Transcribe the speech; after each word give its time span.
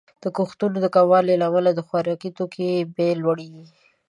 د 0.23 0.25
کښتونو 0.37 0.77
د 0.81 0.87
کموالي 0.95 1.35
له 1.41 1.45
امله 1.49 1.71
د 1.73 1.79
خوراکي 1.87 2.29
توکو 2.37 2.69
بیې 2.95 3.09
لوړیږي. 3.23 3.65